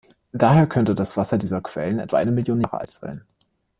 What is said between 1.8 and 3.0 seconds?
etwa eine Million Jahre alt